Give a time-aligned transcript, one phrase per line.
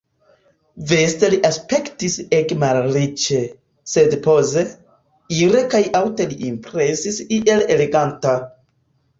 [0.91, 3.41] Veste li aspektis ege malriĉe,
[3.93, 4.65] sed poze,
[5.45, 8.35] ire kaj aŭte li impresis iel eleganta.